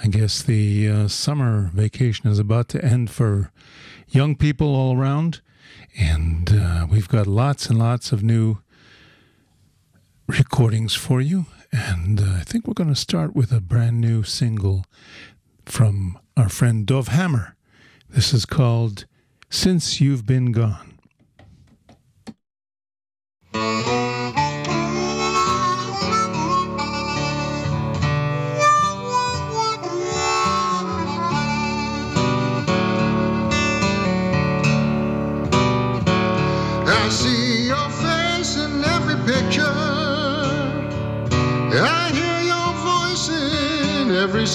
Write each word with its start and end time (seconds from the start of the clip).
I 0.03 0.07
guess 0.09 0.43
the 0.43 0.87
uh, 0.87 1.07
summer 1.07 1.71
vacation 1.73 2.29
is 2.29 2.37
about 2.37 2.69
to 2.69 2.85
end 2.85 3.09
for 3.09 3.51
young 4.07 4.35
people 4.35 4.75
all 4.75 4.95
around. 4.95 5.41
And 5.97 6.53
uh, 6.53 6.85
we've 6.87 7.09
got 7.09 7.25
lots 7.25 7.67
and 7.67 7.79
lots 7.79 8.11
of 8.11 8.21
new 8.21 8.59
recordings 10.27 10.93
for 10.93 11.19
you. 11.19 11.47
And 11.71 12.21
uh, 12.21 12.37
I 12.39 12.43
think 12.43 12.67
we're 12.67 12.73
going 12.73 12.93
to 12.93 12.95
start 12.95 13.35
with 13.35 13.51
a 13.51 13.61
brand 13.61 13.99
new 14.01 14.23
single 14.23 14.85
from 15.65 16.17
our 16.35 16.49
friend 16.49 16.85
Dov 16.85 17.09
Hammer. 17.09 17.55
This 18.09 18.33
is 18.33 18.45
called 18.45 19.05
Since 19.49 19.99
You've 19.99 20.25
Been 20.25 20.51
Gone. 20.51 20.96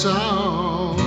song. 0.02 0.98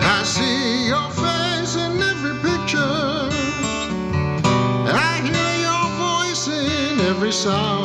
I 0.00 0.22
see 0.24 0.86
your 0.88 1.10
face 1.10 1.76
in 1.76 2.00
every 2.00 2.36
picture, 2.40 3.28
I 4.88 5.20
hear 5.28 5.52
your 5.68 5.86
voice 6.06 6.48
in 6.48 7.00
every 7.00 7.32
song. 7.32 7.79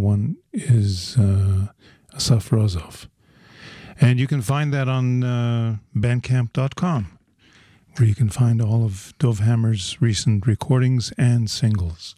other 0.00 0.06
one 0.06 0.36
is 0.52 1.16
uh, 1.18 1.66
Asaf 2.14 2.50
Rozov. 2.50 3.06
And 4.00 4.18
you 4.18 4.26
can 4.26 4.40
find 4.40 4.72
that 4.72 4.88
on 4.88 5.22
uh, 5.22 5.76
bandcamp.com, 5.94 7.18
where 7.96 8.08
you 8.08 8.14
can 8.14 8.30
find 8.30 8.62
all 8.62 8.84
of 8.84 9.12
Dov 9.18 9.40
Hammer's 9.40 10.00
recent 10.00 10.46
recordings 10.46 11.12
and 11.18 11.50
singles. 11.50 12.16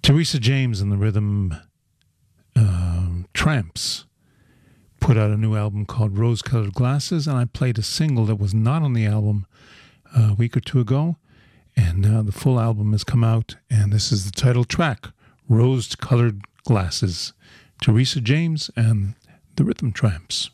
Teresa 0.00 0.38
James 0.38 0.80
and 0.80 0.92
the 0.92 0.96
Rhythm 0.96 1.56
uh, 2.54 3.08
Tramps 3.32 4.04
put 5.00 5.16
out 5.16 5.30
a 5.30 5.36
new 5.36 5.56
album 5.56 5.86
called 5.86 6.16
Rose 6.16 6.40
Colored 6.40 6.74
Glasses, 6.74 7.26
and 7.26 7.36
I 7.36 7.46
played 7.46 7.78
a 7.78 7.82
single 7.82 8.26
that 8.26 8.36
was 8.36 8.54
not 8.54 8.82
on 8.82 8.92
the 8.92 9.06
album 9.06 9.46
uh, 10.16 10.30
a 10.30 10.34
week 10.34 10.56
or 10.56 10.60
two 10.60 10.78
ago. 10.78 11.16
And 11.76 12.00
now 12.00 12.22
the 12.22 12.30
full 12.30 12.60
album 12.60 12.92
has 12.92 13.02
come 13.02 13.24
out, 13.24 13.56
and 13.68 13.92
this 13.92 14.12
is 14.12 14.24
the 14.24 14.30
title 14.30 14.64
track 14.64 15.08
Rose 15.48 15.94
Colored 15.94 16.42
Glasses. 16.64 17.32
Teresa 17.80 18.20
James 18.20 18.70
and 18.76 19.14
the 19.56 19.64
Rhythm 19.64 19.92
Tramps. 19.92 20.50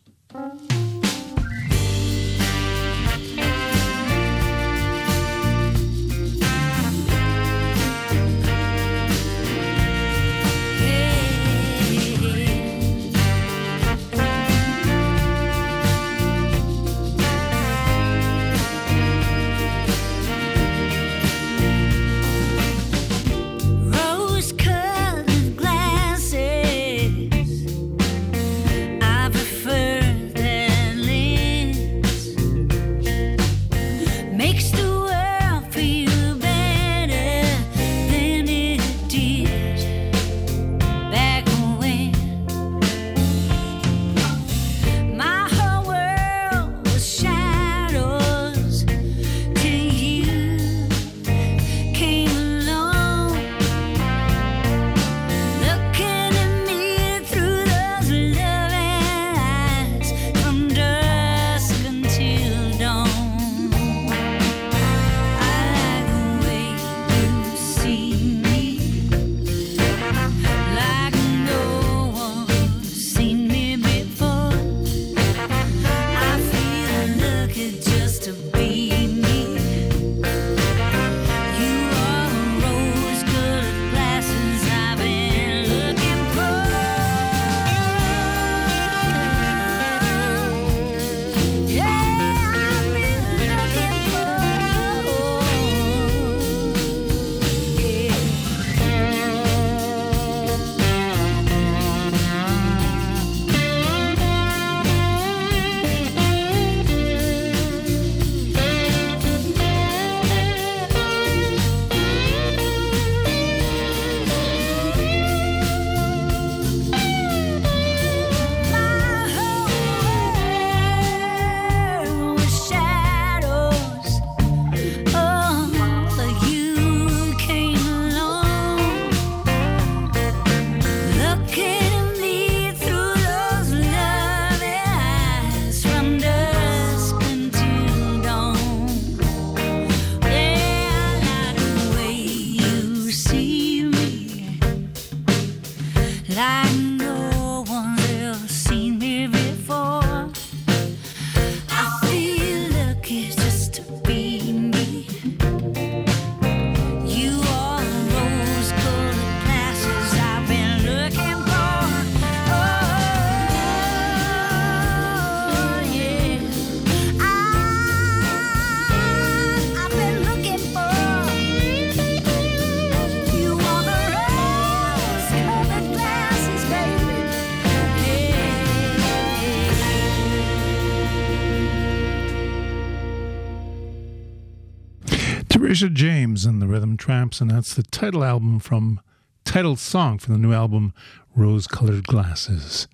Rhythm 186.81 186.97
Tramps, 186.97 187.43
and 187.43 187.51
that's 187.51 187.75
the 187.75 187.83
title 187.83 188.25
album 188.25 188.59
from 188.59 189.03
title 189.45 189.77
song 189.77 190.17
from 190.17 190.33
the 190.33 190.41
new 190.41 190.55
album 190.55 190.95
Rose 191.37 191.67
Colored 191.67 192.05
Glasses. 192.05 192.89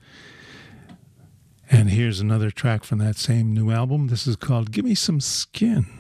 And 1.71 1.91
here's 1.91 2.19
another 2.19 2.51
track 2.51 2.83
from 2.83 2.99
that 2.99 3.15
same 3.15 3.55
new 3.55 3.71
album. 3.71 4.09
This 4.09 4.27
is 4.27 4.35
called 4.35 4.73
Give 4.73 4.85
Me 4.85 4.97
Some 4.97 5.21
Skin. 5.21 5.96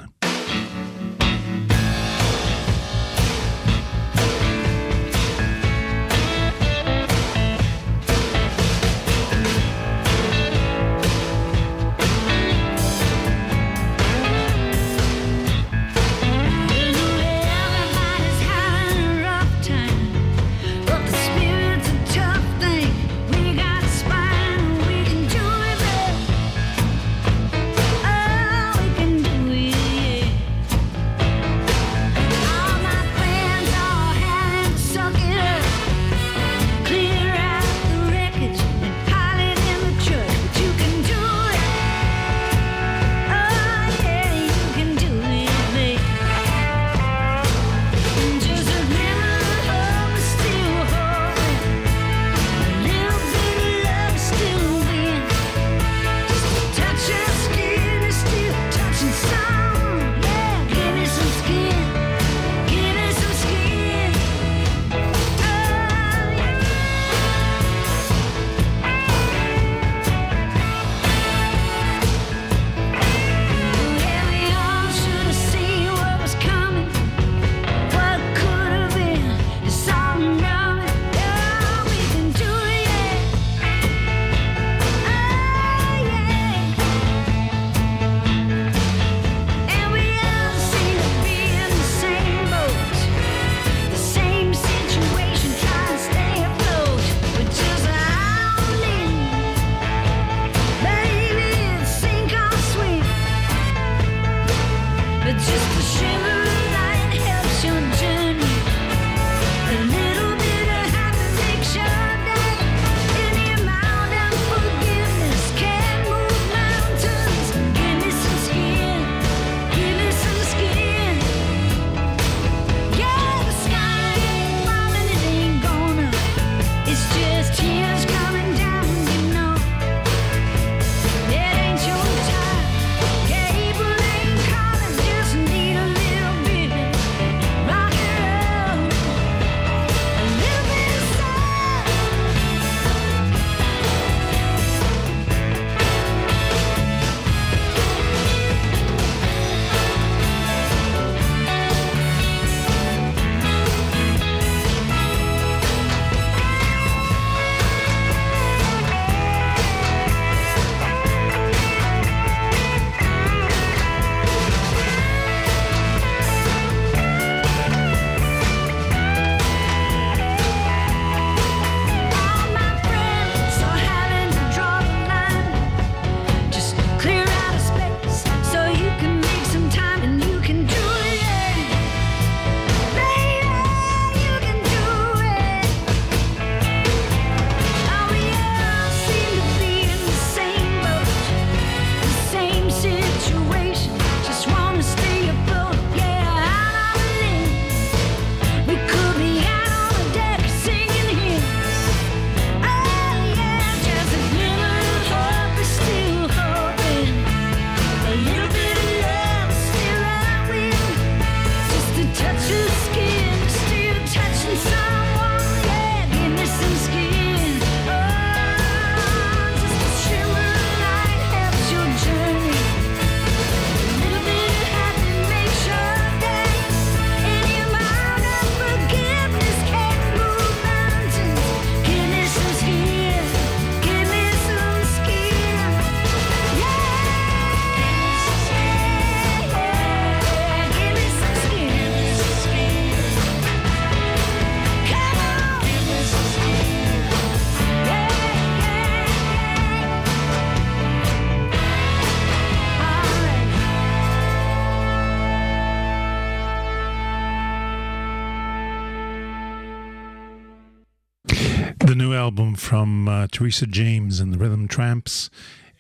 Album 262.37 262.55
from 262.55 263.09
uh, 263.09 263.27
Teresa 263.33 263.67
James 263.67 264.21
and 264.21 264.31
the 264.31 264.37
Rhythm 264.37 264.69
Tramps, 264.69 265.31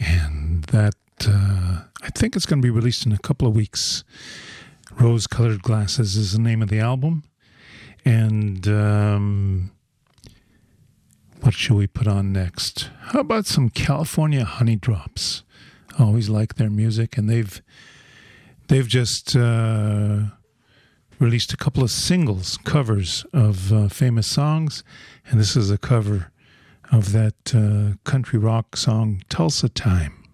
and 0.01 0.65
that 0.65 0.95
uh, 1.29 1.83
I 2.03 2.09
think 2.15 2.35
it's 2.35 2.47
going 2.47 2.63
to 2.63 2.67
be 2.67 2.71
released 2.71 3.05
in 3.05 3.13
a 3.13 3.19
couple 3.19 3.47
of 3.47 3.55
weeks. 3.55 4.05
Rose 4.99 5.27
Colored 5.27 5.61
Glasses 5.61 6.17
is 6.17 6.33
the 6.33 6.39
name 6.39 6.63
of 6.63 6.71
the 6.71 6.81
album, 6.81 7.25
and 8.07 8.67
um, 8.69 9.71
what 11.43 11.53
shall 11.53 11.77
we 11.77 11.87
put 11.87 12.07
on 12.07 12.33
next? 12.33 12.89
How 13.09 13.21
about 13.21 13.45
some 13.45 13.69
California 13.69 14.47
Honeydrops? 14.47 15.43
I 15.99 16.05
always 16.05 16.31
like 16.31 16.55
their 16.55 16.71
music, 16.71 17.19
and 17.19 17.29
they've 17.29 17.61
they've 18.69 18.89
just 18.89 19.37
uh, 19.37 20.21
released 21.19 21.53
a 21.53 21.59
couple 21.59 21.83
of 21.83 21.91
singles 21.91 22.57
covers 22.65 23.27
of 23.35 23.75
uh, 23.75 23.89
famous 23.89 24.27
songs, 24.27 24.83
and 25.29 25.39
this 25.39 25.55
is 25.55 25.71
a 25.71 25.77
cover 25.77 26.33
of 26.93 27.13
that 27.13 27.55
uh, 27.55 27.97
country 28.09 28.39
rock 28.39 28.77
song 28.77 29.23
Tulsa 29.29 29.69
Time. 29.69 30.26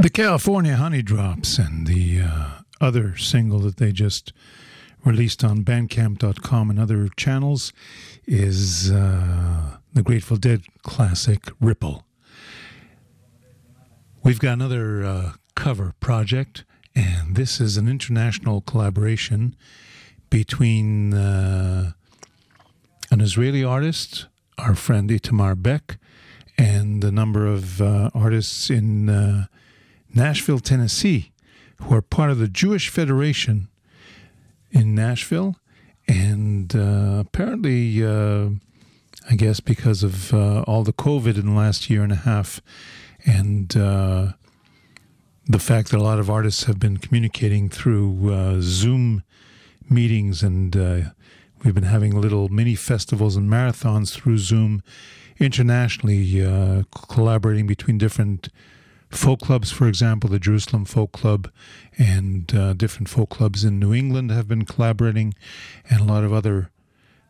The 0.00 0.08
California 0.08 0.76
Honeydrops 0.76 1.58
and 1.58 1.86
the 1.86 2.22
uh, 2.22 2.48
other 2.80 3.18
single 3.18 3.58
that 3.58 3.76
they 3.76 3.92
just 3.92 4.32
released 5.04 5.44
on 5.44 5.62
Bandcamp.com 5.62 6.70
and 6.70 6.80
other 6.80 7.08
channels 7.18 7.74
is 8.26 8.90
uh, 8.90 9.76
the 9.92 10.02
Grateful 10.02 10.38
Dead 10.38 10.62
classic 10.82 11.50
Ripple. 11.60 12.06
We've 14.22 14.40
got 14.40 14.54
another 14.54 15.04
uh, 15.04 15.32
cover 15.54 15.92
project, 16.00 16.64
and 16.94 17.36
this 17.36 17.60
is 17.60 17.76
an 17.76 17.86
international 17.86 18.62
collaboration 18.62 19.54
between 20.30 21.12
uh, 21.12 21.92
an 23.10 23.20
Israeli 23.20 23.62
artist, 23.62 24.28
our 24.56 24.74
friend 24.74 25.10
Itamar 25.10 25.60
Beck, 25.60 25.98
and 26.56 27.04
a 27.04 27.12
number 27.12 27.46
of 27.46 27.82
uh, 27.82 28.08
artists 28.14 28.70
in 28.70 29.10
uh, 29.10 29.44
Nashville, 30.14 30.60
Tennessee, 30.60 31.32
who 31.82 31.94
are 31.94 32.02
part 32.02 32.30
of 32.30 32.38
the 32.38 32.48
Jewish 32.48 32.88
Federation 32.88 33.68
in 34.70 34.94
Nashville. 34.94 35.56
And 36.08 36.74
uh, 36.74 37.18
apparently, 37.20 38.04
uh, 38.04 38.50
I 39.30 39.36
guess 39.36 39.60
because 39.60 40.02
of 40.02 40.34
uh, 40.34 40.62
all 40.62 40.82
the 40.82 40.92
COVID 40.92 41.36
in 41.36 41.46
the 41.46 41.52
last 41.52 41.88
year 41.88 42.02
and 42.02 42.12
a 42.12 42.16
half, 42.16 42.60
and 43.24 43.76
uh, 43.76 44.32
the 45.46 45.58
fact 45.58 45.90
that 45.90 45.98
a 45.98 46.02
lot 46.02 46.18
of 46.18 46.30
artists 46.30 46.64
have 46.64 46.80
been 46.80 46.96
communicating 46.96 47.68
through 47.68 48.32
uh, 48.32 48.56
Zoom 48.60 49.22
meetings, 49.88 50.42
and 50.42 50.76
uh, 50.76 51.00
we've 51.64 51.74
been 51.74 51.84
having 51.84 52.20
little 52.20 52.48
mini 52.48 52.74
festivals 52.74 53.36
and 53.36 53.48
marathons 53.48 54.12
through 54.12 54.38
Zoom 54.38 54.82
internationally, 55.38 56.84
collaborating 57.08 57.66
between 57.66 57.98
different 57.98 58.48
folk 59.10 59.40
clubs, 59.40 59.70
for 59.70 59.88
example, 59.88 60.30
the 60.30 60.38
Jerusalem 60.38 60.84
Folk 60.84 61.12
Club 61.12 61.50
and 61.98 62.54
uh, 62.54 62.72
different 62.74 63.08
folk 63.08 63.30
clubs 63.30 63.64
in 63.64 63.78
New 63.78 63.92
England 63.92 64.30
have 64.30 64.48
been 64.48 64.64
collaborating, 64.64 65.34
and 65.88 66.00
a 66.00 66.04
lot 66.04 66.24
of 66.24 66.32
other 66.32 66.70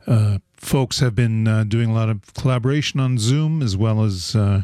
uh, 0.07 0.39
folks 0.57 1.01
have 1.01 1.15
been 1.15 1.47
uh, 1.47 1.65
doing 1.65 1.91
a 1.91 1.95
lot 1.95 2.09
of 2.09 2.35
collaboration 2.35 3.01
on 3.01 3.19
Zoom 3.19 3.63
as 3.63 3.77
well 3.77 4.03
as 4.03 4.35
uh, 4.35 4.63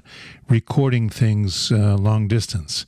recording 0.49 1.09
things 1.09 1.71
uh, 1.71 1.97
long 1.97 2.29
distance. 2.29 2.87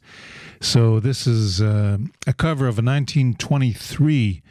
So, 0.61 0.99
this 0.99 1.27
is 1.27 1.61
uh, 1.61 1.99
a 2.27 2.33
cover 2.33 2.67
of 2.67 2.79
a 2.79 2.83
1923 2.83 4.43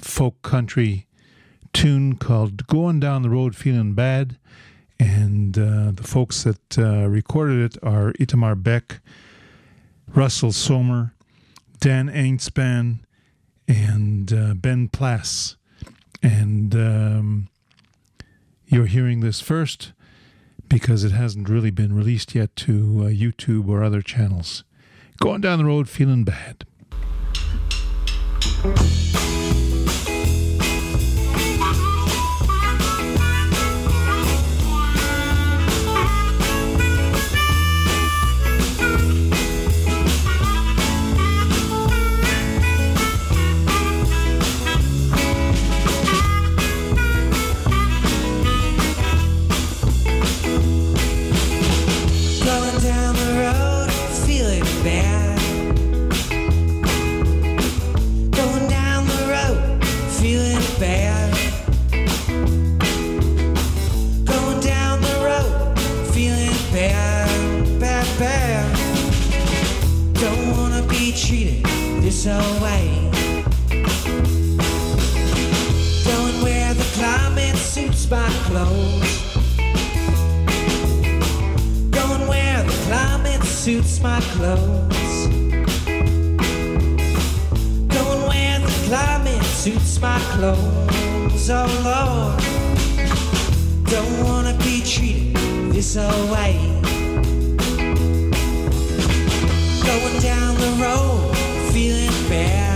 folk 0.00 0.40
country 0.40 1.06
tune 1.74 2.16
called 2.16 2.66
Going 2.66 2.98
Down 2.98 3.22
the 3.22 3.28
Road 3.28 3.54
Feeling 3.54 3.92
Bad. 3.92 4.38
And 5.00 5.56
uh, 5.56 5.92
the 5.92 6.04
folks 6.04 6.42
that 6.44 6.78
uh, 6.78 7.08
recorded 7.08 7.76
it 7.76 7.82
are 7.82 8.12
Itamar 8.14 8.60
Beck, 8.62 9.00
Russell 10.14 10.52
Somer, 10.52 11.14
Dan 11.78 12.08
Ainspan, 12.08 13.00
and 13.68 14.32
uh, 14.32 14.54
Ben 14.54 14.88
Plass. 14.88 15.56
And 16.22 16.74
um, 16.74 17.48
you're 18.66 18.86
hearing 18.86 19.20
this 19.20 19.40
first 19.40 19.92
because 20.68 21.04
it 21.04 21.12
hasn't 21.12 21.48
really 21.48 21.70
been 21.70 21.94
released 21.94 22.34
yet 22.34 22.54
to 22.56 23.04
uh, 23.04 23.08
YouTube 23.08 23.68
or 23.68 23.82
other 23.82 24.02
channels. 24.02 24.64
Going 25.20 25.40
down 25.40 25.58
the 25.58 25.64
road 25.64 25.88
feeling 25.88 26.24
bad. 26.24 26.64
suits 83.68 84.00
my 84.00 84.18
clothes. 84.32 85.26
Don't 87.96 88.22
wear 88.26 88.60
the 88.60 88.72
climate 88.88 89.44
suits 89.44 90.00
my 90.00 90.18
clothes. 90.32 91.50
Oh 91.50 91.68
Lord, 91.84 92.40
don't 93.84 94.24
wanna 94.24 94.54
be 94.64 94.80
treated 94.80 95.36
this 95.70 95.96
way. 96.32 96.54
Going 99.88 100.18
down 100.22 100.54
the 100.64 100.72
road, 100.82 101.36
feeling 101.70 102.28
bad. 102.30 102.67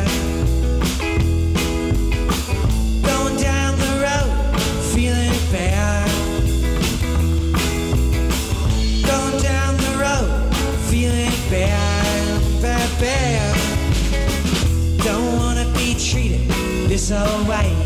away. 17.13 17.82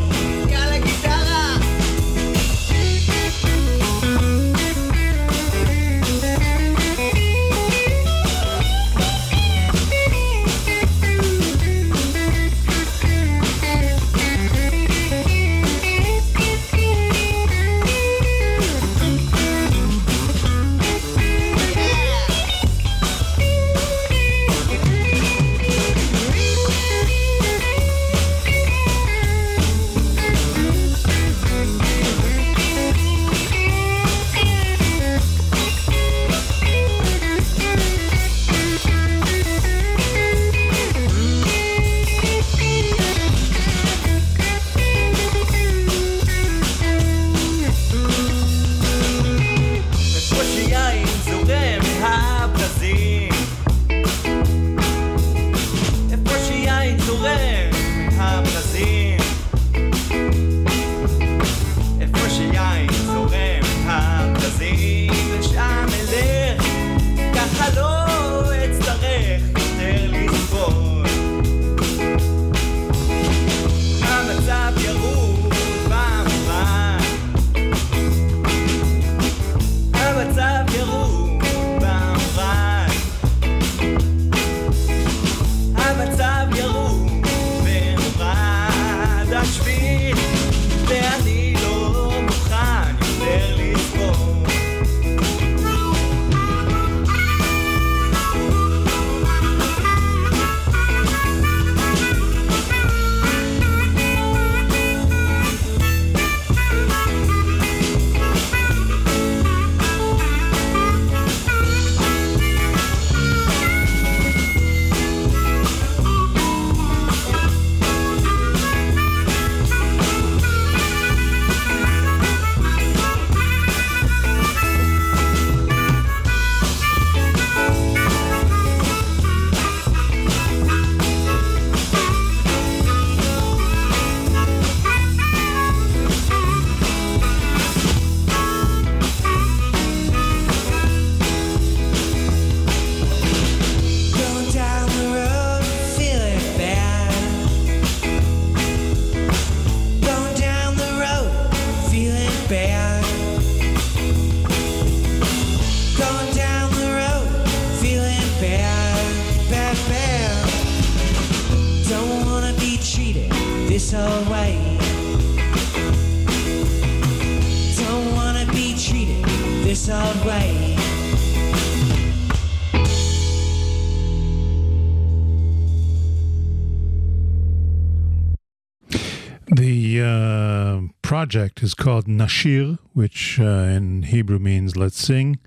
Project 181.26 181.60
is 181.60 181.74
called 181.74 182.06
Nashir, 182.06 182.78
which 182.92 183.40
uh, 183.40 183.44
in 183.44 184.04
Hebrew 184.04 184.38
means 184.38 184.76
let's 184.76 185.04
sing. 185.04 185.40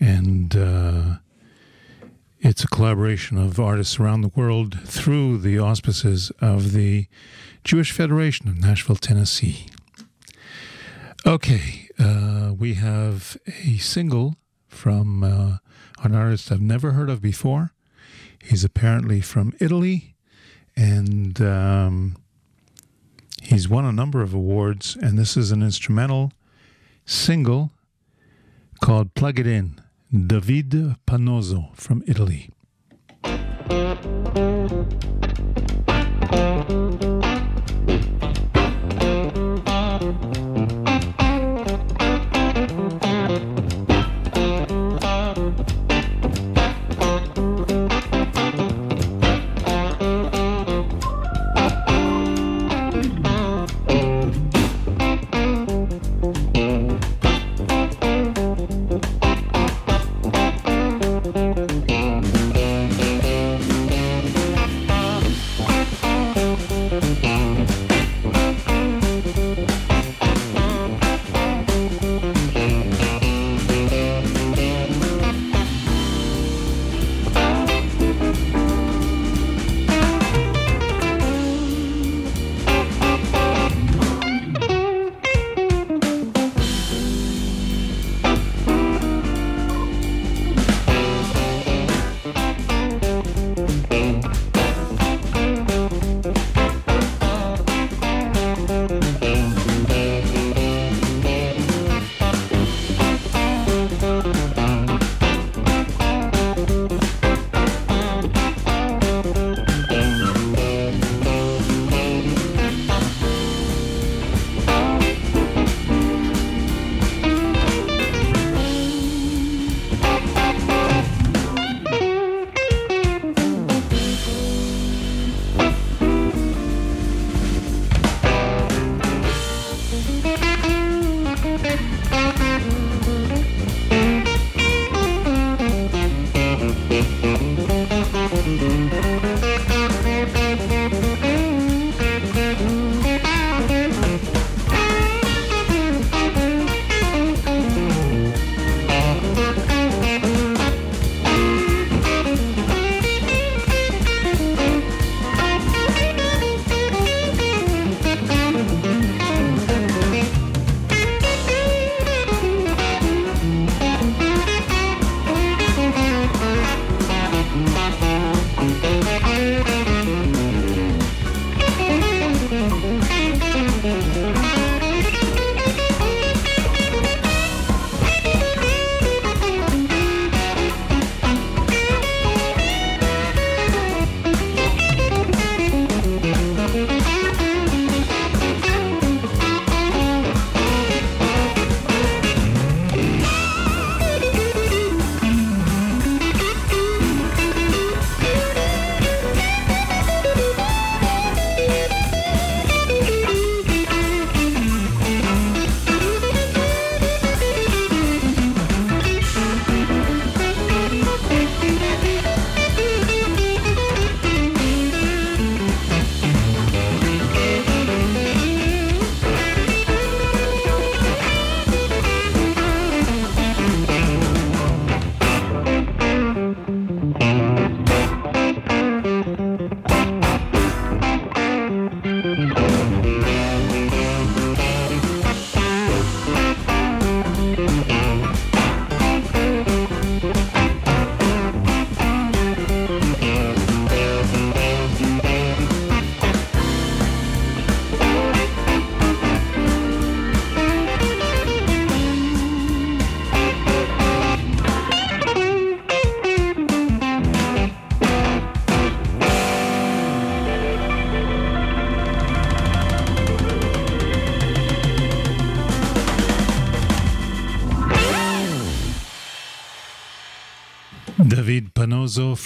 And 0.00 0.56
uh, 0.56 1.16
it's 2.38 2.64
a 2.64 2.66
collaboration 2.66 3.36
of 3.36 3.60
artists 3.60 4.00
around 4.00 4.22
the 4.22 4.32
world 4.34 4.80
through 4.82 5.36
the 5.36 5.58
auspices 5.58 6.32
of 6.40 6.72
the 6.72 7.06
Jewish 7.64 7.92
Federation 7.92 8.48
of 8.48 8.58
Nashville, 8.60 8.96
Tennessee. 8.96 9.66
Okay, 11.26 11.90
uh, 11.98 12.54
we 12.58 12.74
have 12.74 13.36
a 13.66 13.76
single 13.76 14.36
from 14.68 15.22
uh, 15.22 15.58
an 16.02 16.14
artist 16.14 16.50
I've 16.50 16.62
never 16.62 16.92
heard 16.92 17.10
of 17.10 17.20
before. 17.20 17.74
He's 18.42 18.64
apparently 18.64 19.20
from 19.20 19.52
Italy, 19.60 20.14
and 20.74 21.38
um, 21.42 22.16
he's 23.50 23.68
won 23.68 23.84
a 23.84 23.92
number 23.92 24.22
of 24.22 24.32
awards. 24.32 24.96
And 24.96 25.18
this 25.18 25.36
is 25.36 25.50
an 25.50 25.62
instrumental 25.62 26.32
single 27.04 27.72
called 28.80 29.14
Plug 29.14 29.38
It 29.38 29.46
In, 29.46 29.80
David 30.12 30.70
Panozzo 31.06 31.74
from 31.76 32.02
Italy. 32.06 32.50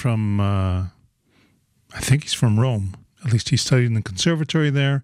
From, 0.05 0.39
uh, 0.39 0.89
I 1.95 2.01
think 2.01 2.25
he's 2.25 2.35
from 2.35 2.61
Rome. 2.61 2.95
At 3.25 3.33
least 3.33 3.49
he 3.49 3.57
studied 3.57 3.87
in 3.87 3.95
the 3.95 4.03
conservatory 4.03 4.69
there 4.69 5.03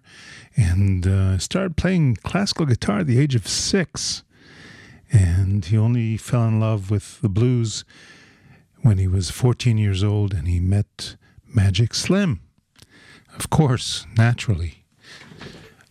and 0.55 1.07
uh, 1.07 1.39
started 1.39 1.75
playing 1.75 2.17
classical 2.17 2.67
guitar 2.67 2.99
at 2.99 3.07
the 3.07 3.19
age 3.19 3.33
of 3.33 3.47
six. 3.47 4.21
And 5.11 5.65
he 5.65 5.75
only 5.75 6.17
fell 6.17 6.43
in 6.43 6.59
love 6.59 6.91
with 6.91 7.19
the 7.21 7.29
blues 7.29 7.83
when 8.83 8.99
he 8.99 9.07
was 9.07 9.31
14 9.31 9.79
years 9.79 10.03
old 10.03 10.35
and 10.35 10.47
he 10.47 10.59
met 10.59 11.15
Magic 11.47 11.95
Slim. 11.95 12.41
Of 13.35 13.49
course, 13.49 14.05
naturally. 14.15 14.85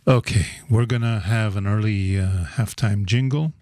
Okay, 0.07 0.46
we're 0.70 0.87
going 0.87 1.03
to 1.03 1.18
have 1.18 1.57
an 1.57 1.66
early 1.66 2.16
uh, 2.16 2.44
halftime 2.55 3.07
jingle. 3.07 3.55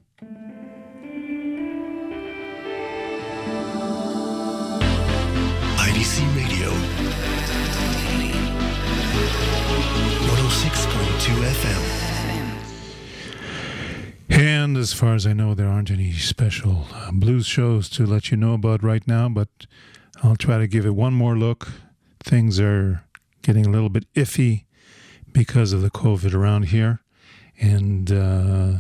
And 14.29 14.77
as 14.77 14.93
far 14.93 15.15
as 15.15 15.27
I 15.27 15.33
know, 15.33 15.55
there 15.55 15.69
aren't 15.69 15.91
any 15.91 16.13
special 16.13 16.87
uh, 16.93 17.11
blues 17.13 17.47
shows 17.47 17.89
to 17.91 18.05
let 18.07 18.31
you 18.31 18.37
know 18.37 18.55
about 18.55 18.83
right 18.83 19.07
now, 19.07 19.29
but 19.29 19.49
I'll 20.23 20.37
try 20.37 20.59
to 20.59 20.67
give 20.67 20.85
it 20.85 20.95
one 20.95 21.15
more 21.15 21.37
look. 21.37 21.69
Things 22.21 22.59
are 22.61 23.05
getting 23.43 23.67
a 23.67 23.71
little 23.71 23.89
bit 23.89 24.13
iffy 24.15 24.65
because 25.33 25.73
of 25.73 25.83
the 25.83 25.91
COVID 25.91 26.35
around 26.35 26.65
here, 26.65 27.01
and 27.61 28.11
uh, 28.11 28.73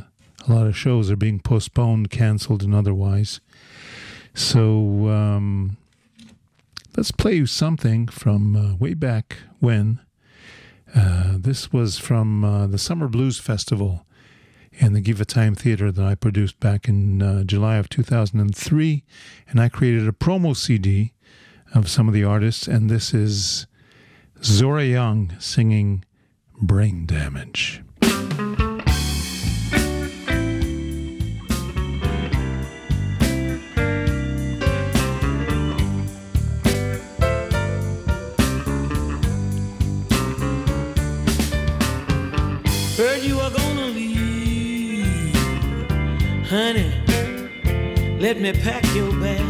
a 0.46 0.48
lot 0.48 0.66
of 0.66 0.76
shows 0.76 1.10
are 1.10 1.16
being 1.16 1.40
postponed, 1.40 2.10
canceled, 2.10 2.62
and 2.62 2.74
otherwise. 2.74 3.40
So 4.34 5.08
um, 5.08 5.76
let's 6.96 7.12
play 7.12 7.34
you 7.34 7.46
something 7.46 8.08
from 8.08 8.56
uh, 8.56 8.74
way 8.76 8.94
back 8.94 9.38
when. 9.60 10.00
Uh, 10.94 11.36
this 11.38 11.72
was 11.72 11.98
from 11.98 12.44
uh, 12.44 12.66
the 12.66 12.78
Summer 12.78 13.08
Blues 13.08 13.38
Festival 13.38 14.06
in 14.72 14.92
the 14.92 15.02
Givatayim 15.02 15.56
Theater 15.56 15.90
that 15.90 16.04
I 16.04 16.14
produced 16.14 16.60
back 16.60 16.88
in 16.88 17.20
uh, 17.20 17.44
July 17.44 17.76
of 17.76 17.88
2003. 17.88 19.04
And 19.48 19.60
I 19.60 19.68
created 19.68 20.08
a 20.08 20.12
promo 20.12 20.56
CD 20.56 21.12
of 21.74 21.88
some 21.88 22.08
of 22.08 22.14
the 22.14 22.24
artists. 22.24 22.66
And 22.66 22.88
this 22.88 23.12
is 23.12 23.66
Zora 24.42 24.84
Young 24.84 25.34
singing 25.38 26.04
Brain 26.60 27.06
Damage. 27.06 27.82
Honey. 46.48 46.90
Let 48.18 48.40
me 48.40 48.52
pack 48.52 48.82
your 48.94 49.12
bags. 49.20 49.47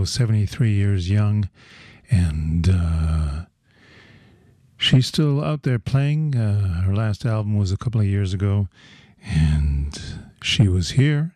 Now 0.00 0.04
73 0.04 0.72
years 0.72 1.10
young, 1.10 1.48
and 2.10 2.68
uh, 2.72 3.44
she's 4.78 5.06
still 5.06 5.44
out 5.44 5.62
there 5.62 5.78
playing. 5.78 6.34
Uh, 6.34 6.82
her 6.82 6.94
last 6.94 7.26
album 7.26 7.56
was 7.56 7.70
a 7.70 7.76
couple 7.76 8.00
of 8.00 8.06
years 8.06 8.32
ago, 8.32 8.68
and 9.22 10.00
she 10.42 10.68
was 10.68 10.92
here 10.92 11.34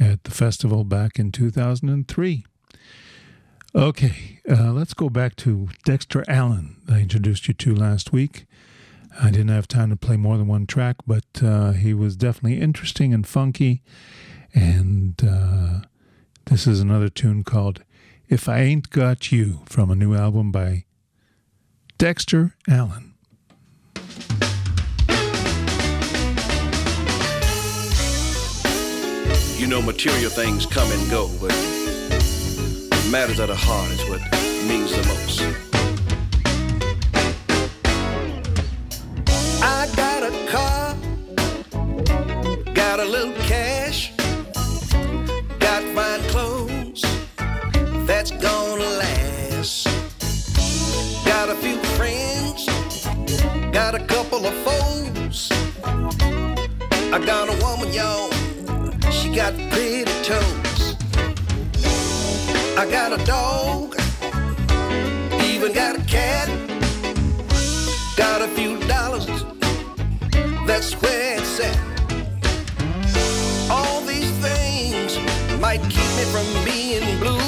at 0.00 0.24
the 0.24 0.32
festival 0.32 0.82
back 0.82 1.18
in 1.20 1.30
2003. 1.30 2.44
Okay, 3.76 4.40
uh, 4.50 4.72
let's 4.72 4.94
go 4.94 5.08
back 5.08 5.36
to 5.36 5.68
Dexter 5.84 6.24
Allen, 6.26 6.76
I 6.88 6.98
introduced 7.00 7.46
you 7.48 7.54
to 7.54 7.74
last 7.74 8.12
week. 8.12 8.46
I 9.20 9.30
didn't 9.30 9.48
have 9.48 9.68
time 9.68 9.90
to 9.90 9.96
play 9.96 10.16
more 10.16 10.36
than 10.36 10.48
one 10.48 10.66
track, 10.66 10.96
but 11.06 11.24
uh, 11.40 11.72
he 11.72 11.94
was 11.94 12.16
definitely 12.16 12.60
interesting 12.60 13.14
and 13.14 13.24
funky. 13.24 13.82
And 14.52 15.14
uh, 15.24 15.86
this 16.46 16.66
is 16.66 16.80
another 16.80 17.08
tune 17.08 17.44
called 17.44 17.82
If 18.28 18.48
I 18.48 18.60
Ain't 18.60 18.90
Got 18.90 19.32
You 19.32 19.60
from 19.66 19.90
a 19.90 19.94
new 19.94 20.14
album 20.14 20.52
by 20.52 20.84
Dexter 21.98 22.54
Allen. 22.68 23.14
You 29.56 29.66
know, 29.68 29.80
material 29.80 30.30
things 30.30 30.66
come 30.66 30.90
and 30.92 31.10
go, 31.10 31.30
but 31.40 31.50
matters 33.10 33.38
of 33.38 33.48
the 33.48 33.56
heart 33.56 33.90
is 33.92 34.00
what 34.10 34.20
means 34.68 34.90
the 34.90 35.02
most. 35.08 35.40
I 39.62 39.86
got 39.96 40.22
a 40.22 40.32
car, 40.50 40.94
got 42.74 43.00
a 43.00 43.04
little 43.04 43.32
cash, 43.44 44.12
got 45.58 45.82
fine 45.94 46.20
of 54.46 54.54
foes. 54.62 55.48
I 57.12 57.18
got 57.24 57.48
a 57.48 57.56
woman, 57.64 57.92
y'all, 57.92 58.30
she 59.10 59.34
got 59.34 59.54
pretty 59.70 60.04
toes. 60.22 60.96
I 62.76 62.86
got 62.90 63.18
a 63.18 63.24
dog, 63.24 63.96
even 65.42 65.72
got 65.72 65.96
a 65.96 66.02
cat. 66.04 66.48
Got 68.16 68.42
a 68.42 68.48
few 68.48 68.78
dollars, 68.86 69.26
that's 70.66 70.92
where 71.00 71.38
it's 71.38 71.60
at. 71.60 71.78
All 73.70 74.00
these 74.02 74.30
things 74.38 75.18
might 75.58 75.82
keep 75.82 76.10
me 76.18 76.24
from 76.34 76.46
being 76.64 77.18
blue. 77.18 77.38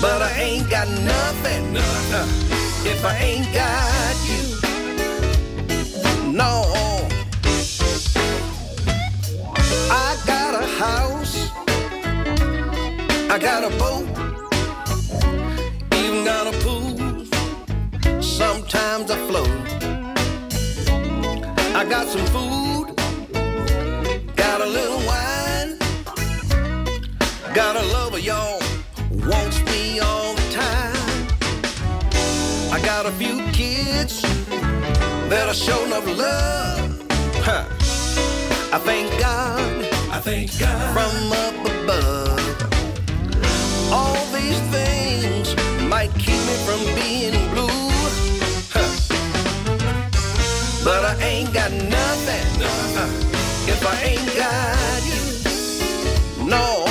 But 0.00 0.22
I 0.22 0.32
ain't 0.38 0.70
got 0.70 0.88
nothing 0.88 1.76
uh, 1.76 2.61
if 2.84 3.04
I 3.04 3.16
ain't 3.18 3.52
got 3.54 4.16
you. 4.28 4.42
No. 6.32 6.64
I 9.90 10.16
got 10.26 10.54
a 10.54 10.66
house. 10.66 11.50
I 13.30 13.38
got 13.38 13.62
a 13.64 13.70
boat. 13.78 14.06
Even 15.94 16.24
got 16.24 16.52
a 16.52 16.58
pool. 16.58 17.26
Sometimes 18.20 19.10
I 19.10 19.18
float. 19.28 19.48
I 21.74 21.84
got 21.84 22.08
some 22.08 22.26
food. 22.34 22.96
Got 24.36 24.60
a 24.60 24.66
little 24.66 25.02
wine. 25.06 25.78
Got 27.54 27.76
a 27.76 27.82
lover, 27.92 28.18
y'all. 28.18 28.60
Wants 29.10 29.60
me. 29.66 30.00
I 30.00 30.41
got 32.84 33.06
a 33.06 33.12
few 33.12 33.40
kids 33.52 34.22
that 35.28 35.48
are 35.48 35.54
showing 35.54 35.92
up 35.92 36.04
love. 36.06 37.04
Huh. 37.46 37.64
I 38.72 38.78
thank 38.78 39.10
God. 39.20 39.84
I 40.10 40.18
thank 40.20 40.58
God 40.58 40.92
from 40.94 41.32
up 41.32 41.54
above. 41.74 42.40
All 43.92 44.26
these 44.32 44.60
things 44.70 45.54
might 45.88 46.12
keep 46.14 46.40
me 46.48 46.56
from 46.66 46.80
being 46.94 47.36
blue. 47.52 47.90
Huh. 48.74 48.90
But 50.84 51.04
I 51.04 51.14
ain't 51.22 51.52
got 51.52 51.70
nothing 51.70 52.62
uh, 52.62 53.08
if 53.68 53.86
I 53.86 53.96
ain't 54.02 54.36
got 54.36 55.02
you. 55.10 56.48
No. 56.48 56.81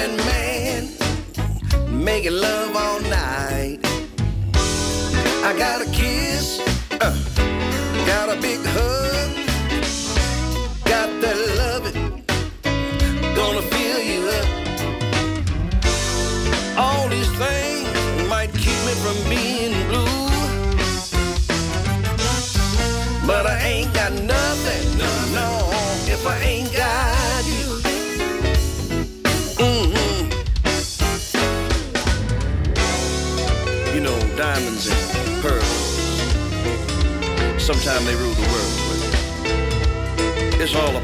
I'm 0.00 0.16
man, 0.18 0.88
making 1.90 2.32
love 2.32 2.76
all 2.76 3.00
night. 3.00 3.80
I 5.42 5.52
got 5.58 5.82
a 5.82 5.90
kiss, 5.90 6.60
uh, 7.00 7.16
got 8.06 8.28
a 8.28 8.40
big 8.40 8.60
hug, 8.64 9.17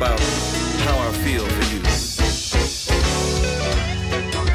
about 0.04 0.20
how 0.84 0.98
I 0.98 1.12
feel 1.24 1.46
for 1.56 1.64
you. 1.72 1.80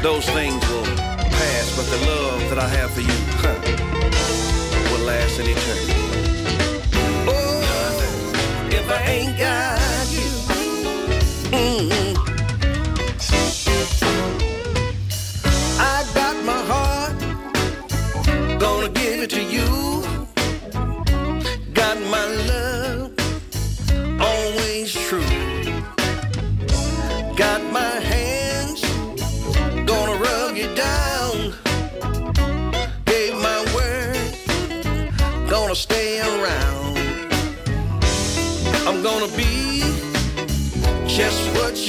Those 0.00 0.26
things 0.30 0.60
will 0.68 0.84
pass, 0.84 1.66
but 1.76 1.86
the 1.94 2.00
love 2.06 2.40
that 2.50 2.58
I 2.58 2.68
have 2.68 2.90
for 2.92 3.00
you 3.00 3.18
huh, 3.42 3.58
will 4.90 5.04
last 5.06 5.40
in 5.40 5.46
eternity. 5.54 6.00
Oh, 7.26 8.70
if 8.70 8.88
I 8.90 9.02
ain't 9.10 9.38
got 9.38 9.59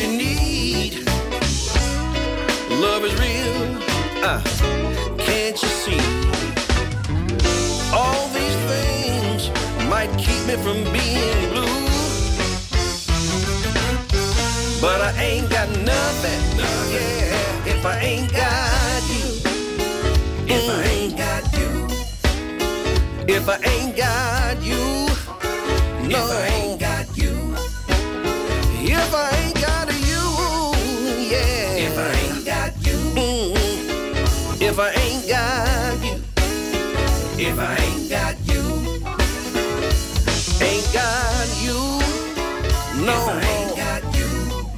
you 0.01 0.17
need. 0.17 0.93
Love 2.69 3.05
is 3.05 3.13
real, 3.19 3.77
uh, 4.23 4.41
can't 5.17 5.61
you 5.61 5.69
see? 5.83 6.01
All 7.93 8.27
these 8.29 8.57
things 8.71 9.51
might 9.89 10.11
keep 10.17 10.41
me 10.47 10.55
from 10.65 10.81
being 10.91 11.49
blue. 11.51 11.85
But 14.81 15.01
I 15.01 15.11
ain't 15.21 15.49
got 15.49 15.69
nothing, 15.69 16.41
yeah, 16.91 17.73
if 17.73 17.85
I 17.85 17.99
ain't 17.99 18.31
got 18.31 19.03
you. 19.13 19.27
If 20.47 20.69
I 20.69 20.83
ain't 20.95 21.17
got 21.17 21.43
you. 21.59 21.87
If 23.35 23.47
I 23.47 23.57
ain't 23.73 23.95
got 23.95 24.61
you. 24.63 25.07
No. 26.09 26.17
If 26.17 26.31
I 26.31 26.47
ain't 26.47 26.79
got 26.79 27.17
you. 27.17 27.55
If 28.83 29.13
I 29.13 29.29
ain't 29.37 29.50
if 37.43 37.57
I 37.57 37.75
ain't 37.75 38.07
got 38.07 38.35
you. 38.45 38.61
Ain't 40.61 40.93
got 40.93 41.49
you. 41.63 41.77
No. 43.03 43.17
If 43.17 43.29
I 43.29 43.41
ain't 43.57 43.75
got 43.81 44.03
you. 44.15 44.29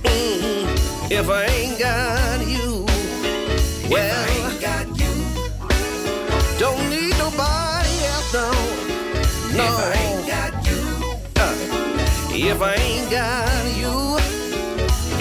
Mm 0.04 0.36
-hmm. 0.42 0.64
If 1.12 1.28
I 1.30 1.44
ain't 1.58 1.78
got 1.86 2.40
you. 2.56 2.86
Well, 3.92 4.08
if 4.08 4.16
I 4.16 4.36
ain't 4.40 4.60
got 4.68 4.88
you. 5.02 5.14
Don't 6.60 6.84
need 6.90 7.16
nobody 7.24 7.96
else, 8.12 8.32
no. 8.38 8.48
No. 9.60 9.66
If 9.68 9.80
I 9.80 9.96
ain't 10.06 10.26
got 10.34 10.54
you. 10.68 10.80
Uh, 11.44 11.56
if 12.50 12.60
I 12.62 12.76
ain't 12.88 13.08
got 13.20 13.66
you. 13.82 13.96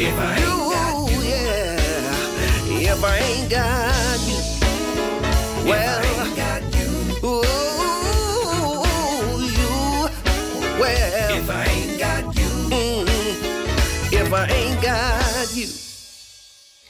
If 0.07 0.17
I 0.19 0.31
ain't 0.31 0.43
you, 0.43 0.55
got 0.75 1.11
you. 1.11 1.21
yeah. 1.33 2.93
If 2.93 3.01
I 3.05 3.17
ain't 3.31 3.49
got 3.51 4.21
you. 4.31 4.41
Well, 5.71 6.22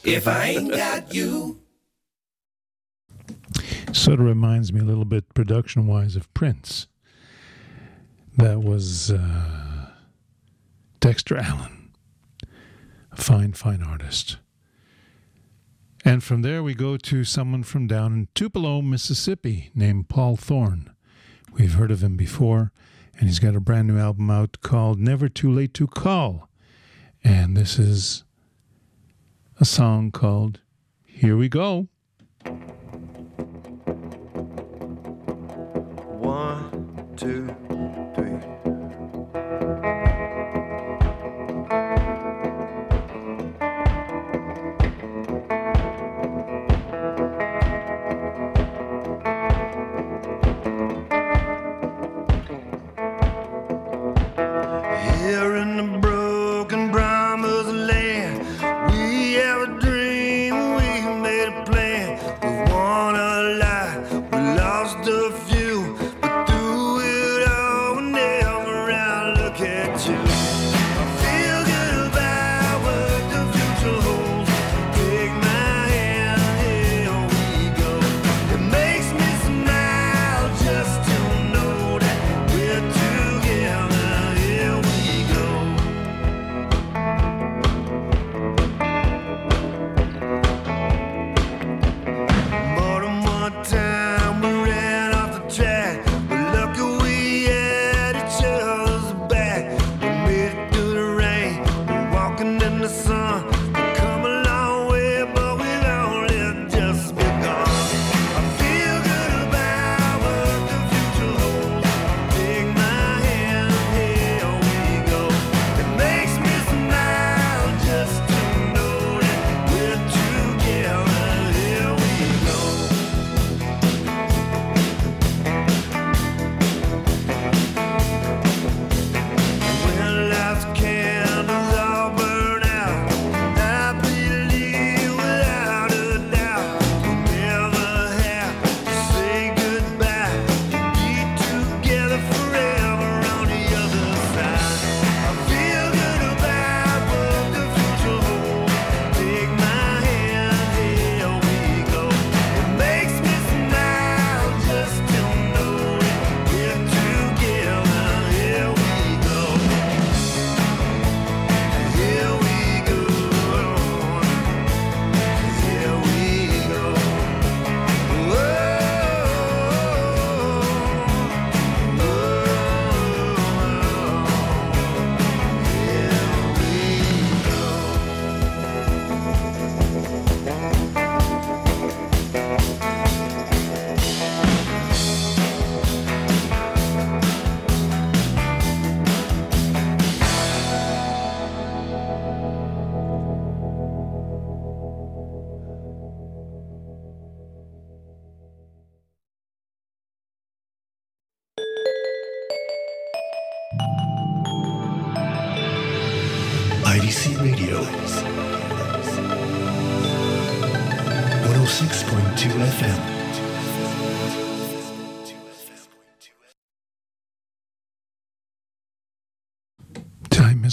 if 0.03 0.27
I 0.27 0.45
ain't 0.49 0.71
got 0.71 1.13
you. 1.13 1.59
Sort 3.91 4.19
of 4.19 4.25
reminds 4.25 4.73
me 4.73 4.81
a 4.81 4.83
little 4.83 5.05
bit, 5.05 5.33
production 5.33 5.87
wise, 5.87 6.15
of 6.15 6.33
Prince. 6.33 6.87
That 8.37 8.61
was 8.61 9.11
uh, 9.11 9.89
Dexter 10.99 11.37
Allen, 11.37 11.91
a 13.11 13.15
fine, 13.15 13.53
fine 13.53 13.83
artist. 13.83 14.37
And 16.03 16.23
from 16.23 16.41
there, 16.41 16.63
we 16.63 16.73
go 16.73 16.97
to 16.97 17.23
someone 17.23 17.63
from 17.63 17.87
down 17.87 18.13
in 18.13 18.27
Tupelo, 18.35 18.81
Mississippi, 18.81 19.71
named 19.73 20.09
Paul 20.09 20.35
Thorn. 20.35 20.89
We've 21.53 21.75
heard 21.75 21.91
of 21.91 22.03
him 22.03 22.17
before, 22.17 22.71
and 23.17 23.29
he's 23.29 23.39
got 23.39 23.55
a 23.55 23.61
brand 23.61 23.87
new 23.87 23.99
album 23.99 24.29
out 24.29 24.57
called 24.61 24.99
Never 24.99 25.29
Too 25.29 25.51
Late 25.51 25.73
to 25.75 25.87
Call. 25.87 26.49
And 27.23 27.55
this 27.55 27.79
is 27.79 28.25
a 29.59 29.65
song 29.65 30.11
called 30.11 30.61
Here 31.05 31.37
We 31.37 31.47
Go. 31.47 31.87
One, 36.19 37.13
two, 37.15 37.55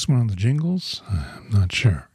Did 0.01 0.09
one 0.09 0.23
of 0.23 0.29
the 0.29 0.37
jingles? 0.37 1.03
I'm 1.11 1.51
not 1.51 1.73
sure. 1.73 2.09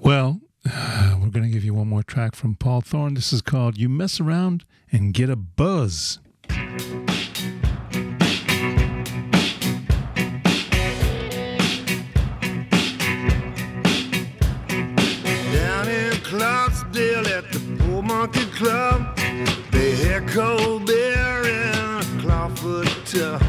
Well, 0.00 0.40
uh, 0.64 1.16
we're 1.20 1.28
going 1.28 1.44
to 1.44 1.50
give 1.50 1.62
you 1.62 1.74
one 1.74 1.88
more 1.88 2.02
track 2.02 2.34
from 2.34 2.54
Paul 2.54 2.80
Thorn. 2.80 3.12
This 3.12 3.30
is 3.30 3.42
called 3.42 3.76
You 3.76 3.90
Mess 3.90 4.20
Around 4.20 4.64
and 4.90 5.12
Get 5.12 5.28
a 5.28 5.36
Buzz. 5.36 6.18
Down 6.48 6.78
in 15.88 16.12
Clarksdale 16.24 17.26
at 17.28 17.52
the 17.52 17.76
Poor 17.80 18.02
Market 18.02 18.50
Club, 18.52 19.14
they 19.70 19.94
had 19.96 20.26
cold 20.28 20.86
beer 20.86 21.44
and 21.44 22.02
a 22.02 22.22
clawfoot 22.22 22.88
tub. 23.12 23.47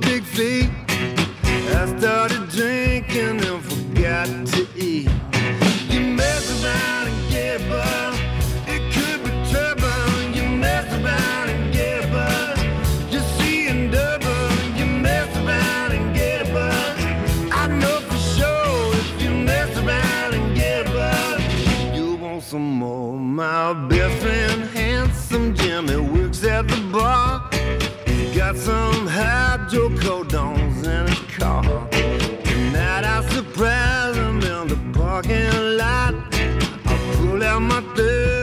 Pig 0.00 0.22
feet. 0.24 0.70
I 1.80 1.98
started 1.98 2.48
drinking 2.50 3.44
and 3.44 3.62
forgot 3.64 4.26
to 4.52 4.66
eat. 4.76 5.08
You 5.88 6.00
mess 6.00 6.44
around 6.62 7.08
and 7.08 7.30
get 7.30 7.60
buzzed. 7.68 8.20
It 8.66 8.82
could 8.94 9.24
be 9.24 9.30
trouble. 9.50 10.36
You 10.36 10.48
mess 10.48 10.86
around 10.92 11.50
and 11.50 11.72
get 11.72 12.10
buzzed. 12.12 12.62
You're 13.10 13.28
seeing 13.38 13.90
double. 13.90 14.50
You 14.78 14.86
mess 14.86 15.30
around 15.36 15.92
and 15.92 16.14
get 16.14 16.52
buzzed. 16.52 17.52
I 17.52 17.66
know 17.68 18.00
for 18.08 18.18
sure 18.36 18.94
if 18.94 19.22
you 19.22 19.30
mess 19.30 19.76
around 19.78 20.34
and 20.34 20.56
get 20.56 20.86
you 21.94 22.16
want 22.16 22.42
some 22.42 22.70
more. 22.82 23.18
My 23.18 23.72
best 23.88 24.22
friend, 24.22 24.62
handsome 24.70 25.54
Jimmy, 25.54 25.96
works 25.96 26.44
at 26.44 26.68
the 26.68 26.80
bar. 26.92 27.48
Got 28.34 28.56
some 28.56 28.89
hydrocodones 29.70 30.84
in 30.84 31.06
his 31.06 31.38
car. 31.38 31.62
Tonight 32.42 33.04
I 33.04 33.24
surprise 33.30 34.16
him 34.16 34.40
in 34.42 34.66
the 34.68 34.98
parking 34.98 35.76
lot. 35.76 36.14
I 36.32 37.14
pull 37.16 37.42
out 37.44 37.60
my 37.60 37.80
third. 37.94 38.39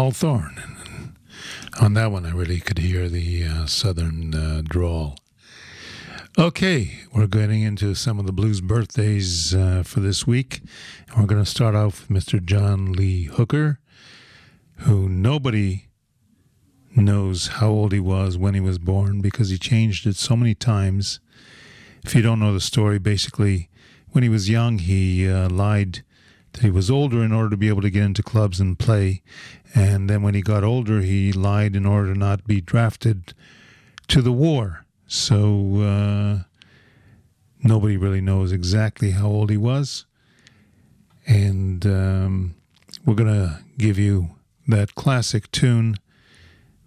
Paul 0.00 0.12
Thorn. 0.12 0.54
And 0.56 1.16
on 1.78 1.92
that 1.92 2.10
one, 2.10 2.24
I 2.24 2.30
really 2.30 2.58
could 2.58 2.78
hear 2.78 3.06
the 3.10 3.44
uh, 3.44 3.66
southern 3.66 4.34
uh, 4.34 4.62
drawl. 4.64 5.18
Okay, 6.38 7.00
we're 7.12 7.26
getting 7.26 7.60
into 7.60 7.94
some 7.94 8.18
of 8.18 8.24
the 8.24 8.32
blues 8.32 8.62
birthdays 8.62 9.54
uh, 9.54 9.82
for 9.84 10.00
this 10.00 10.26
week. 10.26 10.62
We're 11.14 11.26
going 11.26 11.44
to 11.44 11.50
start 11.50 11.74
off 11.74 12.08
with 12.08 12.24
Mr. 12.24 12.42
John 12.42 12.94
Lee 12.94 13.24
Hooker, 13.24 13.78
who 14.76 15.06
nobody 15.06 15.88
knows 16.96 17.48
how 17.48 17.68
old 17.68 17.92
he 17.92 18.00
was 18.00 18.38
when 18.38 18.54
he 18.54 18.60
was 18.60 18.78
born 18.78 19.20
because 19.20 19.50
he 19.50 19.58
changed 19.58 20.06
it 20.06 20.16
so 20.16 20.34
many 20.34 20.54
times. 20.54 21.20
If 22.04 22.14
you 22.14 22.22
don't 22.22 22.40
know 22.40 22.54
the 22.54 22.60
story, 22.62 22.98
basically, 22.98 23.68
when 24.12 24.22
he 24.22 24.30
was 24.30 24.48
young, 24.48 24.78
he 24.78 25.28
uh, 25.28 25.50
lied 25.50 26.04
that 26.52 26.62
he 26.62 26.70
was 26.70 26.90
older 26.90 27.22
in 27.22 27.32
order 27.32 27.50
to 27.50 27.56
be 27.56 27.68
able 27.68 27.82
to 27.82 27.90
get 27.90 28.02
into 28.02 28.22
clubs 28.22 28.60
and 28.60 28.78
play. 28.78 29.22
And 29.74 30.10
then 30.10 30.22
when 30.22 30.34
he 30.34 30.42
got 30.42 30.64
older, 30.64 31.00
he 31.00 31.32
lied 31.32 31.76
in 31.76 31.86
order 31.86 32.12
to 32.12 32.18
not 32.18 32.46
be 32.46 32.60
drafted 32.60 33.34
to 34.08 34.20
the 34.20 34.32
war. 34.32 34.84
So 35.06 35.80
uh, 35.80 36.38
nobody 37.62 37.96
really 37.96 38.20
knows 38.20 38.52
exactly 38.52 39.12
how 39.12 39.28
old 39.28 39.50
he 39.50 39.56
was. 39.56 40.06
And 41.26 41.86
um, 41.86 42.54
we're 43.04 43.14
going 43.14 43.32
to 43.32 43.60
give 43.78 43.98
you 43.98 44.30
that 44.66 44.94
classic 44.94 45.50
tune 45.52 45.96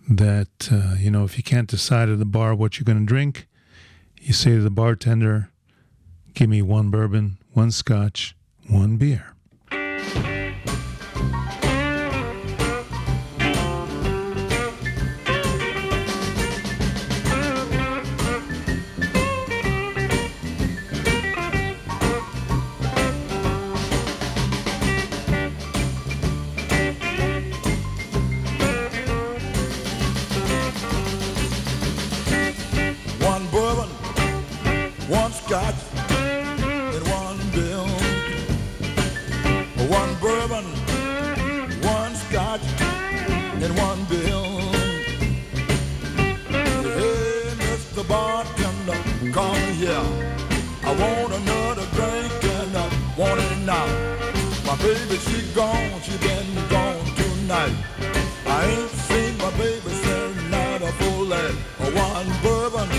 that, 0.10 0.70
uh, 0.72 0.96
you 0.98 1.10
know, 1.10 1.24
if 1.24 1.38
you 1.38 1.44
can't 1.44 1.70
decide 1.70 2.10
at 2.10 2.20
the 2.20 2.26
bar 2.26 2.54
what 2.54 2.78
you're 2.78 2.86
going 2.86 3.00
to 3.00 3.06
drink, 3.06 3.48
you 4.22 4.34
say 4.34 4.52
to 4.52 4.62
the 4.62 4.70
bartender, 4.70 5.50
give 6.34 6.50
me 6.50 6.62
one 6.62 6.90
bourbon, 6.90 7.38
one 7.54 7.72
scotch, 7.72 8.36
one 8.68 8.98
beer. 8.98 9.34
Baby, 54.84 55.16
she 55.16 55.42
gone, 55.56 56.02
she 56.02 56.18
been 56.18 56.68
gone 56.68 57.06
tonight. 57.16 57.74
I 58.46 58.66
ain't 58.66 58.92
seen 59.08 59.38
my 59.38 59.50
baby 59.52 59.92
since 60.04 60.52
night 60.52 60.82
of 60.82 60.94
full 60.96 61.26
life. 61.26 61.56
One 61.80 62.28
bourbon, 62.44 62.90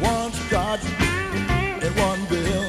one 0.00 0.32
scotch, 0.32 0.84
and 1.84 1.94
one 2.06 2.22
bill. 2.28 2.64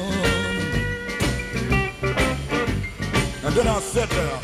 And 3.44 3.52
then 3.56 3.66
I 3.66 3.80
sat 3.80 4.08
there, 4.10 4.38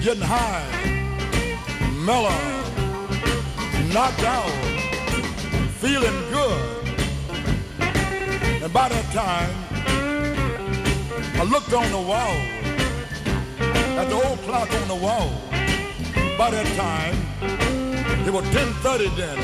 getting 0.00 0.22
high, 0.22 0.68
mellow, 2.06 2.42
knocked 3.92 4.22
out, 4.22 4.52
feeling 5.82 6.18
good. 6.30 6.86
And 8.62 8.72
by 8.72 8.88
that 8.88 9.12
time, 9.12 9.65
I 11.38 11.42
looked 11.42 11.72
on 11.74 11.90
the 11.92 12.00
wall, 12.00 12.36
at 14.00 14.08
the 14.08 14.14
old 14.14 14.38
clock 14.40 14.72
on 14.72 14.88
the 14.88 14.94
wall. 14.94 15.30
By 16.38 16.50
that 16.50 16.66
time, 16.76 17.14
it 18.26 18.32
was 18.32 18.44
10.30 18.46 19.14
then. 19.16 19.38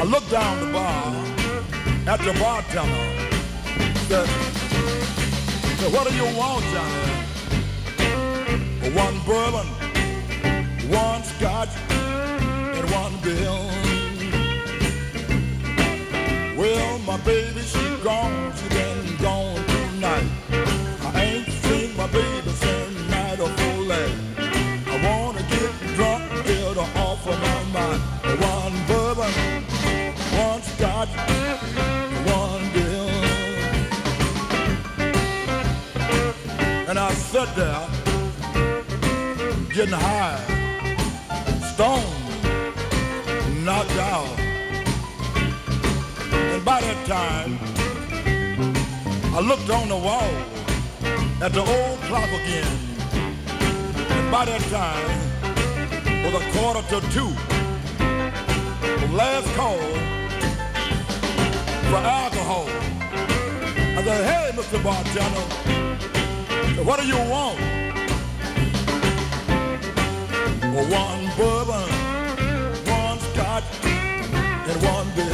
I 0.00 0.04
looked 0.04 0.30
down 0.30 0.60
the 0.60 0.72
bar 0.72 1.14
at 2.06 2.20
the 2.20 2.32
bartender. 2.38 3.26
Said, 4.06 5.92
what 5.92 6.08
do 6.08 6.14
you 6.14 6.24
want, 6.38 6.64
Johnny? 6.72 7.10
One 8.94 9.18
bourbon, 9.26 9.66
one 10.88 11.24
scotch, 11.24 11.74
and 11.90 12.90
one 12.92 13.16
bill. 13.20 13.66
Well, 16.56 16.98
my 17.00 17.16
baby, 17.18 17.62
she 17.62 17.96
gone, 18.04 18.52
she 18.56 18.69
one 32.38 32.64
bill. 32.72 33.08
And 36.88 36.98
I 36.98 37.12
sat 37.12 37.54
there 37.56 37.86
getting 39.74 39.94
high, 39.94 40.40
stoned, 41.72 42.04
knocked 43.64 43.98
out. 43.98 44.38
And 46.52 46.64
by 46.64 46.80
that 46.80 47.06
time, 47.06 47.58
I 49.34 49.40
looked 49.40 49.70
on 49.70 49.88
the 49.88 49.96
wall 49.96 50.30
at 51.42 51.52
the 51.52 51.60
old 51.60 51.98
clock 52.08 52.28
again. 52.28 52.76
And 54.16 54.30
by 54.30 54.44
that 54.44 54.60
time, 54.70 55.20
was 56.32 56.42
a 56.42 56.50
quarter 56.52 56.82
to 56.88 57.00
two. 57.10 57.32
The 57.98 59.12
last 59.12 59.46
call 59.56 59.78
for 61.90 61.96
alcohol. 61.96 62.66
I 63.98 64.02
said, 64.04 64.22
hey, 64.30 64.50
Mr. 64.54 64.78
Bartender, 64.80 65.46
what 66.84 67.00
do 67.00 67.06
you 67.06 67.18
want? 67.28 67.58
Well, 70.72 70.86
one 71.02 71.22
bourbon, 71.36 71.88
one 72.86 73.18
scotch, 73.18 73.64
and 73.84 74.82
one 74.84 75.08
bill. 75.16 75.29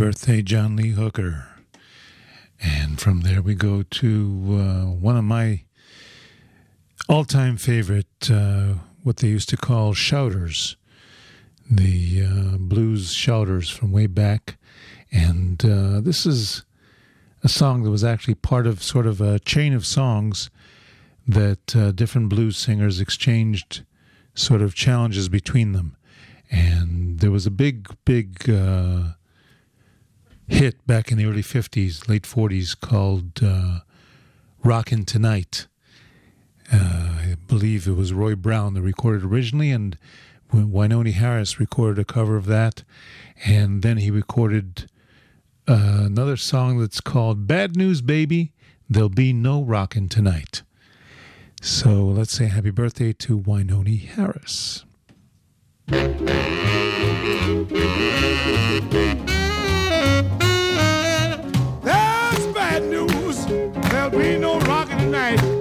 Birthday, 0.00 0.40
John 0.40 0.76
Lee 0.76 0.92
Hooker. 0.92 1.46
And 2.58 2.98
from 2.98 3.20
there 3.20 3.42
we 3.42 3.54
go 3.54 3.82
to 3.82 4.42
uh, 4.48 4.84
one 4.86 5.18
of 5.18 5.24
my 5.24 5.64
all 7.06 7.26
time 7.26 7.58
favorite, 7.58 8.30
uh, 8.30 8.76
what 9.02 9.18
they 9.18 9.28
used 9.28 9.50
to 9.50 9.58
call 9.58 9.92
shouters, 9.92 10.78
the 11.70 12.24
uh, 12.24 12.56
blues 12.56 13.12
shouters 13.12 13.68
from 13.68 13.92
way 13.92 14.06
back. 14.06 14.56
And 15.12 15.62
uh, 15.62 16.00
this 16.00 16.24
is 16.24 16.64
a 17.44 17.48
song 17.50 17.82
that 17.82 17.90
was 17.90 18.02
actually 18.02 18.36
part 18.36 18.66
of 18.66 18.82
sort 18.82 19.06
of 19.06 19.20
a 19.20 19.38
chain 19.40 19.74
of 19.74 19.84
songs 19.84 20.48
that 21.28 21.76
uh, 21.76 21.92
different 21.92 22.30
blues 22.30 22.56
singers 22.56 23.02
exchanged 23.02 23.84
sort 24.32 24.62
of 24.62 24.74
challenges 24.74 25.28
between 25.28 25.72
them. 25.72 25.94
And 26.50 27.20
there 27.20 27.30
was 27.30 27.44
a 27.44 27.50
big, 27.50 27.94
big 28.06 28.48
uh, 28.48 29.10
hit 30.50 30.86
back 30.86 31.10
in 31.10 31.16
the 31.16 31.24
early 31.26 31.42
50s, 31.42 32.08
late 32.08 32.24
40s 32.24 32.78
called 32.78 33.42
uh, 33.42 33.80
Rockin' 34.62 35.04
Tonight. 35.04 35.66
Uh, 36.72 36.76
I 36.76 37.36
believe 37.46 37.86
it 37.86 37.92
was 37.92 38.12
Roy 38.12 38.34
Brown 38.34 38.74
that 38.74 38.82
recorded 38.82 39.24
originally, 39.24 39.70
and 39.70 39.96
Wynonie 40.52 41.14
Harris 41.14 41.58
recorded 41.58 42.00
a 42.00 42.04
cover 42.04 42.36
of 42.36 42.46
that. 42.46 42.82
And 43.44 43.82
then 43.82 43.98
he 43.98 44.10
recorded 44.10 44.90
uh, 45.68 46.02
another 46.04 46.36
song 46.36 46.78
that's 46.78 47.00
called 47.00 47.46
Bad 47.46 47.76
News 47.76 48.02
Baby, 48.02 48.52
There'll 48.88 49.08
Be 49.08 49.32
No 49.32 49.62
Rockin' 49.62 50.08
Tonight. 50.08 50.62
So 51.62 52.04
let's 52.04 52.32
say 52.32 52.46
happy 52.46 52.70
birthday 52.70 53.12
to 53.14 53.38
Wynonie 53.38 54.06
Harris. 54.08 54.84
Rocking 65.20 65.59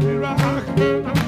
me 0.00 0.14
rock. 0.16 1.25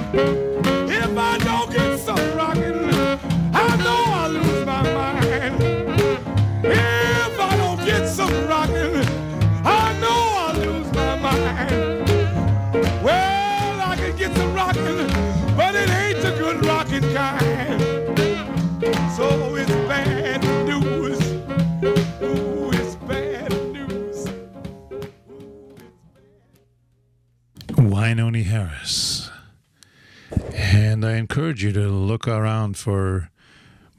Wynonie 28.09 28.46
Harris. 28.46 29.30
And 30.54 31.04
I 31.04 31.16
encourage 31.16 31.62
you 31.62 31.72
to 31.72 31.88
look 31.88 32.26
around 32.26 32.78
for 32.78 33.28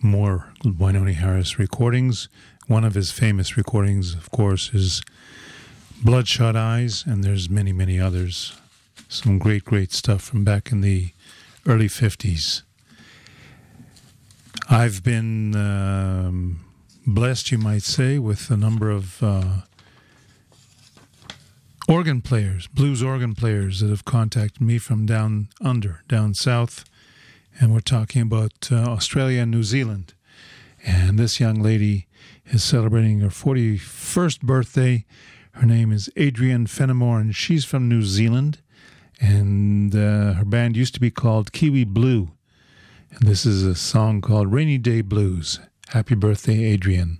more 0.02 0.52
Wynonie 0.64 1.14
Harris 1.14 1.60
recordings. 1.60 2.28
One 2.66 2.84
of 2.84 2.96
his 2.96 3.12
famous 3.12 3.56
recordings, 3.56 4.16
of 4.16 4.32
course, 4.32 4.74
is 4.74 5.04
Bloodshot 6.04 6.56
Eyes, 6.56 7.04
and 7.06 7.24
there's 7.24 7.52
many, 7.52 7.72
many 7.72 8.00
others. 8.00 8.54
Some 9.10 9.38
great, 9.38 9.64
great 9.64 9.92
stuff 9.92 10.24
from 10.24 10.44
back 10.44 10.72
in 10.72 10.82
the 10.82 11.12
early 11.68 11.88
50s. 11.88 12.64
I've 14.72 15.04
been 15.04 15.56
um, 15.56 16.62
blessed, 17.06 17.52
you 17.52 17.60
might 17.60 17.84
say, 17.84 18.18
with 18.18 18.50
a 18.50 18.58
number 18.58 18.90
of 18.90 19.22
uh, 19.22 19.62
organ 21.90 22.22
players, 22.22 22.68
blues 22.68 23.02
organ 23.02 23.34
players 23.34 23.80
that 23.80 23.90
have 23.90 24.06
contacted 24.06 24.62
me 24.62 24.78
from 24.78 25.08
down 25.08 25.50
under, 25.60 26.04
down 26.08 26.36
south. 26.36 26.86
And 27.60 27.74
we're 27.74 27.80
talking 27.80 28.22
about 28.22 28.70
uh, 28.72 28.76
Australia 28.76 29.42
and 29.42 29.52
New 29.52 29.64
Zealand. 29.64 30.14
And 30.86 31.18
this 31.18 31.40
young 31.40 31.62
lady 31.62 32.08
is 32.46 32.64
celebrating 32.64 33.20
her 33.22 33.30
41st 33.30 34.42
birthday. 34.42 35.06
Her 35.54 35.66
name 35.66 35.92
is 35.92 36.10
Adrienne 36.18 36.68
Fenimore, 36.68 37.20
and 37.20 37.36
she's 37.36 37.66
from 37.66 37.90
New 37.90 38.04
Zealand. 38.04 38.62
And 39.20 39.94
uh, 39.96 40.34
her 40.34 40.46
band 40.46 40.78
used 40.78 40.94
to 40.94 41.00
be 41.00 41.12
called 41.12 41.52
Kiwi 41.52 41.86
Blue. 41.86 42.30
And 43.12 43.28
this 43.28 43.46
is 43.46 43.64
a 43.64 43.76
song 43.76 44.22
called 44.22 44.54
Rainy 44.54 44.78
Day 44.78 45.02
Blues. 45.02 45.60
Happy 45.90 46.14
birthday, 46.14 46.72
Adrienne. 46.72 47.18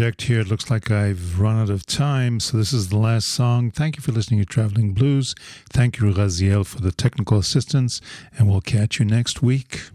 Interject 0.00 0.22
here. 0.22 0.40
It 0.40 0.48
looks 0.48 0.70
like 0.70 0.90
I've 0.90 1.38
run 1.38 1.60
out 1.60 1.68
of 1.68 1.84
time, 1.84 2.40
so 2.40 2.56
this 2.56 2.72
is 2.72 2.88
the 2.88 2.96
last 2.96 3.28
song. 3.28 3.70
Thank 3.70 3.98
you 3.98 4.02
for 4.02 4.12
listening 4.12 4.40
to 4.40 4.46
Traveling 4.46 4.94
Blues. 4.94 5.34
Thank 5.68 5.98
you, 5.98 6.10
Raziel, 6.10 6.64
for 6.64 6.80
the 6.80 6.90
technical 6.90 7.36
assistance, 7.36 8.00
and 8.38 8.48
we'll 8.48 8.62
catch 8.62 8.98
you 8.98 9.04
next 9.04 9.42
week. 9.42 9.90